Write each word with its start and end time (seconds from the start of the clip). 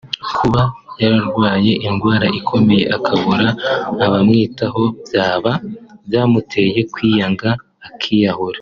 Kuba 0.37 0.61
yararwaye 1.01 1.71
indwara 1.87 2.27
ikomeye 2.39 2.83
akabura 2.95 3.47
abamwitaho 4.05 4.81
byaba 5.05 5.51
byamuteye 6.07 6.79
kwiyanga 6.93 7.49
akiyahura” 7.89 8.49